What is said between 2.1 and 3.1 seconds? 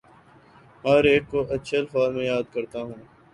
میں یاد کرتا ہوں